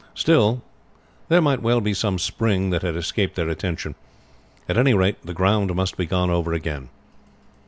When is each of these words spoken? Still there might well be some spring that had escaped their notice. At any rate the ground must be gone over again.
Still 0.15 0.63
there 1.29 1.43
might 1.43 1.61
well 1.61 1.79
be 1.79 1.93
some 1.93 2.17
spring 2.17 2.71
that 2.71 2.81
had 2.81 2.95
escaped 2.95 3.35
their 3.35 3.45
notice. 3.45 3.93
At 4.67 4.75
any 4.75 4.95
rate 4.95 5.23
the 5.23 5.35
ground 5.35 5.75
must 5.75 5.95
be 5.95 6.07
gone 6.07 6.31
over 6.31 6.53
again. 6.53 6.89